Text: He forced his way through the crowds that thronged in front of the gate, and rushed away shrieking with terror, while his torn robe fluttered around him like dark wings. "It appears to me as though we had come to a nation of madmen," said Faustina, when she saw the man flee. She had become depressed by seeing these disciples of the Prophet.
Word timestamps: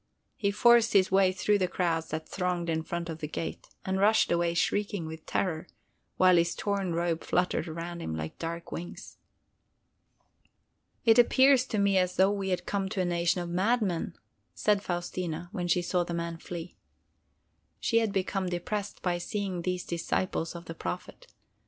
He 0.35 0.49
forced 0.49 0.93
his 0.93 1.11
way 1.11 1.31
through 1.31 1.59
the 1.59 1.67
crowds 1.67 2.07
that 2.07 2.27
thronged 2.27 2.69
in 2.69 2.81
front 2.81 3.07
of 3.07 3.19
the 3.19 3.27
gate, 3.27 3.67
and 3.85 3.99
rushed 3.99 4.31
away 4.31 4.55
shrieking 4.55 5.05
with 5.05 5.27
terror, 5.27 5.67
while 6.17 6.37
his 6.37 6.55
torn 6.55 6.93
robe 6.95 7.23
fluttered 7.23 7.67
around 7.67 8.01
him 8.01 8.15
like 8.15 8.39
dark 8.39 8.71
wings. 8.71 9.19
"It 11.05 11.19
appears 11.19 11.67
to 11.67 11.77
me 11.77 11.99
as 11.99 12.15
though 12.15 12.31
we 12.31 12.49
had 12.49 12.65
come 12.65 12.89
to 12.89 13.01
a 13.01 13.05
nation 13.05 13.41
of 13.41 13.49
madmen," 13.49 14.15
said 14.55 14.81
Faustina, 14.81 15.49
when 15.51 15.67
she 15.67 15.83
saw 15.83 16.03
the 16.03 16.15
man 16.15 16.37
flee. 16.39 16.75
She 17.79 17.99
had 17.99 18.11
become 18.11 18.49
depressed 18.49 19.03
by 19.03 19.19
seeing 19.19 19.61
these 19.61 19.85
disciples 19.85 20.55
of 20.55 20.65
the 20.65 20.73
Prophet. 20.73 21.27